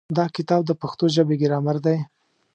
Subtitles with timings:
[0.17, 1.97] دا کتاب د پښتو ژبې ګرامر دی.